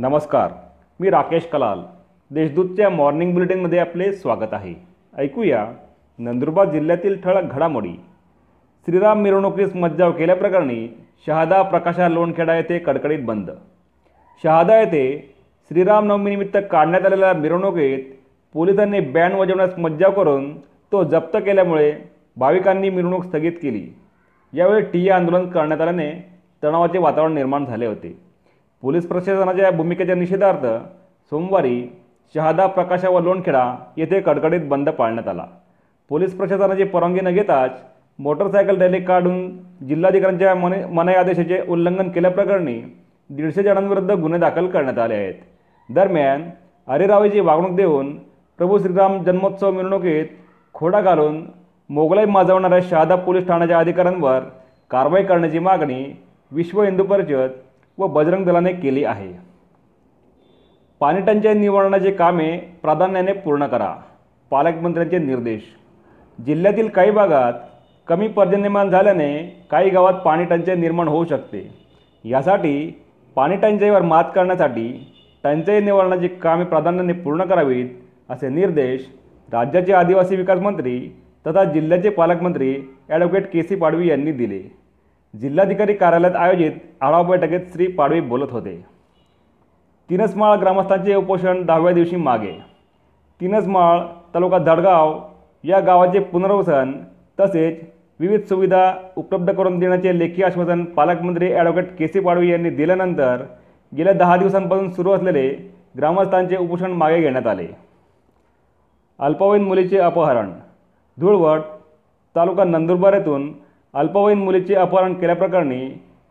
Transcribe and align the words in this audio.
नमस्कार 0.00 0.50
मी 1.00 1.10
राकेश 1.10 1.46
कलाल. 1.46 1.80
देशदूतच्या 2.30 2.90
मॉर्निंग 2.90 3.32
बुलेटिनमध्ये 3.34 3.78
आपले 3.78 4.12
स्वागत 4.12 4.52
आहे. 4.52 4.74
ऐकूया 5.16 5.66
नंदुरबार 6.18 6.70
जिल्ह्यातील 6.70 7.20
ठळक 7.20 7.52
घडामोडी. 7.52 7.92
श्रीराम 8.86 9.20
मिरवणुकीस 9.22 9.76
मज्जाव 9.76 10.12
केल्याप्रकरणी 10.12 11.00
शहादा 11.26 11.62
प्रकाशा 11.62 12.08
लोणखेडा 12.08 12.54
येथे 12.54 12.78
कडकडीत 12.78 13.18
बंद. 13.22 13.50
शहादा 14.42 14.80
येथे 14.80 15.34
श्रीरामनवमीनिमित्त 15.70 16.58
काढण्यात 16.70 17.06
आलेल्या 17.06 17.32
मिरवणुकीत 17.32 17.98
पोलिसांनी 18.52 19.00
बँड 19.00 19.32
वाजवण्यास 19.32 19.78
मज्जाव 19.78 20.10
करून 20.10 20.58
तो 20.60 21.04
जप्त 21.04 21.36
केल्यामुळे 21.36 21.92
भाविकांनी 22.36 22.90
मिरवणूक 22.90 23.24
स्थगित 23.24 23.52
केली. 23.52 23.88
यावेळी 24.52 24.82
ठिय्या 24.82 25.16
आंदोलन 25.16 25.46
करण्यात 25.46 25.80
आल्याने 25.80 26.10
तणावाचे 26.64 26.98
वातावरण 26.98 27.34
निर्माण 27.34 27.64
झाले 27.64 27.86
होते. 27.86 28.29
पोलीस 28.82 29.06
प्रशासनाच्या 29.08 29.70
भूमिकेच्या 29.70 30.14
निषेधार्थ 30.14 30.66
सोमवारी 31.32 31.82
शहादा 32.34 32.66
प्रकाशा 32.66 33.08
व 33.10 33.20
लोणखेडा 33.20 33.64
येथे 33.96 34.20
कडकडीत 34.20 34.60
बंद 34.68 34.88
पाळण्यात 34.88 35.28
आला. 35.28 35.44
पोलीस 36.10 36.36
प्रशासनाची 36.36 36.84
परवानगी 36.84 37.20
न 37.20 37.30
घेताच 37.30 37.70
मोटरसायकल 38.18 38.80
रॅली 38.82 39.00
काढून 39.00 39.50
जिल्हाधिकाऱ्यांच्या 39.88 40.54
मन 40.54 40.72
मनाई 40.94 41.14
आदेशाचे 41.14 41.60
उल्लंघन 41.68 42.08
केल्याप्रकरणी 42.10 42.80
दीडशे 43.30 43.62
जणांविरुद्ध 43.62 44.10
गुन्हे 44.10 44.38
दाखल 44.40 44.66
करण्यात 44.66 44.98
आले 44.98 45.14
आहेत. 45.14 45.34
दरम्यान 45.88 46.42
अरेरावीची 46.88 47.40
वागणूक 47.40 47.74
देऊन 47.76 48.12
प्रभू 48.58 48.78
श्रीराम 48.78 49.22
जन्मोत्सव 49.24 49.70
मिरवणुकीत 49.72 50.26
खोडा 50.74 51.00
घालून 51.00 51.42
मोगलाई 51.90 52.24
माजवणाऱ्या 52.24 52.78
शहादा 52.90 53.14
पोलीस 53.16 53.46
ठाण्याच्या 53.46 53.78
अधिकाऱ्यांवर 53.78 54.40
कारवाई 54.90 55.22
करण्याची 55.22 55.58
मागणी 55.58 56.04
विश्व 56.52 56.82
हिंदू 56.82 57.04
परिषद 57.04 57.50
व 58.00 58.06
बजरंग 58.06 58.44
दलाने 58.44 58.72
केली 58.72 59.04
आहे. 59.04 59.32
पाणीटंचाई 61.00 61.54
निवारणाचे 61.54 62.10
कामे 62.10 62.50
प्राधान्याने 62.82 63.32
पूर्ण 63.32 63.66
करा 63.66 63.94
पालकमंत्र्यांचे 64.50 65.18
निर्देश. 65.18 65.62
जिल्ह्यातील 66.38 66.88
काही 66.88 67.10
भागात 67.10 67.52
कमी 68.08 68.28
पर्जन्यमान 68.28 68.90
झाल्याने 68.90 69.36
काही 69.70 69.90
गावात 69.90 70.14
पाणीटंचाई 70.24 70.76
निर्माण 70.76 71.08
होऊ 71.08 71.24
शकते. 71.24 71.68
यासाठी 72.24 73.04
पाणीटंचाईवर 73.36 74.02
मात 74.02 74.24
करण्यासाठी 74.34 74.88
टंचाई 75.44 75.80
निवारणाची 75.80 76.28
कामे 76.28 76.64
प्राधान्याने 76.64 77.12
पूर्ण 77.12 77.44
करावीत 77.44 77.86
असे 78.30 78.48
निर्देश 78.48 79.06
राज्याचे 79.52 79.92
आदिवासी 79.92 80.36
विकास 80.36 80.58
मंत्री 80.60 80.98
तथा 81.46 81.64
जिल्ह्याचे 81.64 82.10
पालकमंत्री 82.10 82.74
ॲडव्होकेट 83.08 83.50
के 83.52 83.62
सी 83.62 83.74
पाडवी 83.74 84.08
यांनी 84.08 84.32
दिले. 84.32 84.79
जिल्हाधिकारी 85.34 85.94
कार्यालयात 85.94 86.36
आयोजित 86.36 86.72
आढावा 87.00 87.22
बैठकीत 87.22 87.66
श्री 87.72 87.86
पाडवी 87.88 88.20
बोलत 88.20 88.52
होते. 88.52 88.74
तिनसमाळ 90.10 90.56
ग्रामस्थांचे 90.60 91.14
उपोषण 91.14 91.62
दहाव्या 91.66 91.92
दिवशी 91.92 92.16
मागे. 92.16 92.52
तिनसमाळ 93.40 94.00
तालुका 94.34 94.58
धडगाव 94.58 95.18
या 95.64 95.80
गावाचे 95.80 96.18
पुनर्वसन 96.32 96.92
तसेच 97.40 97.78
विविध 98.20 98.44
सुविधा 98.48 98.92
उपलब्ध 99.16 99.52
करून 99.52 99.78
देण्याचे 99.78 100.18
लेखी 100.18 100.42
आश्वासन 100.42 100.84
पालकमंत्री 100.96 101.52
ॲडव्होकेट 101.52 101.96
के 101.98 102.08
सी 102.08 102.20
पाडवी 102.20 102.50
यांनी 102.50 102.70
दिल्यानंतर 102.70 103.44
गेल्या 103.92 104.12
दहा 104.12 104.36
दिवसांपासून 104.36 104.90
सुरू 104.90 105.12
असलेले 105.12 105.48
ग्रामस्थांचे 105.98 106.56
उपोषण 106.56 106.92
मागे 106.92 107.20
घेण्यात 107.20 107.46
आले. 107.46 107.66
अल्पवयीन 109.20 109.64
मुलीचे 109.64 109.98
अपहरण 109.98 110.50
धुळवट 111.18 111.60
तालुका 112.36 112.64
नंदुरबार 112.64 113.12
येथून 113.14 113.52
अल्पवयीन 113.94 114.38
मुलीचे 114.38 114.74
अपहरण 114.74 115.14
केल्याप्रकरणी 115.14 115.80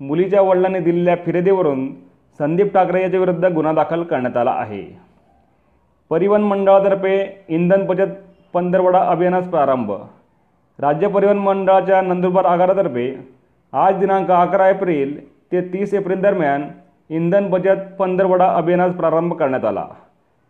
मुलीच्या 0.00 0.40
वडिलांनी 0.42 0.78
दिलेल्या 0.78 1.14
फिर्यादीवरून 1.24 1.88
संदीप 2.40 2.72
ठाकरे 2.72 3.02
याच्याविरुद्ध 3.02 3.44
गुन्हा 3.44 3.72
दाखल 3.72 4.02
करण्यात 4.02 4.36
आला 4.36 4.50
आहे. 4.50 4.82
परिवहन 6.10 6.42
मंडळातर्फे 6.42 7.44
इंधन 7.48 7.86
बचत 7.86 8.12
पंधरवडा 8.54 9.00
अभियानास 9.10 9.48
प्रारंभ. 9.48 9.92
राज्य 10.78 11.08
परिवहन 11.08 11.38
मंडळाच्या 11.38 12.02
नंदुरबार 12.02 12.44
आगारातर्फे 12.44 13.08
आज 13.72 13.98
दिनांक 14.00 14.30
अकरा 14.30 14.68
एप्रिल 14.70 15.18
ते 15.52 15.60
तीस 15.72 15.94
एप्रिल 15.94 16.20
दरम्यान 16.20 16.68
इंधन 17.10 17.48
बचत 17.50 17.92
पंधरवडा 17.98 18.52
अभियानास 18.56 18.94
प्रारंभ 18.94 19.34
करण्यात 19.34 19.64
आला. 19.64 19.86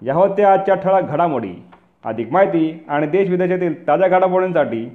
या 0.03 0.15
होत्या 0.15 0.53
आजच्या 0.53 0.75
ठळक 0.75 1.11
घडामोडी 1.11 1.55
अधिक 2.05 2.33
माहिती 2.33 2.85
आणि 2.89 3.07
देशविदेशातील 3.07 3.87
ताज्या 3.87 4.09
घडामोडींसाठी 4.09 4.87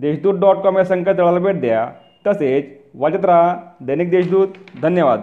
देशदूत 0.00 0.34
डॉट 0.34 0.56
कॉम 0.56 0.78
या 0.78 0.84
संकेतस्थळाला 0.84 1.38
भेट 1.38 1.60
द्या. 1.60 1.90
तसेच 2.26 2.64
वाचत 2.94 3.24
राहा 3.24 3.56
दैनिक 3.80 4.10
देशदूत. 4.10 4.48
धन्यवाद. 4.82 5.20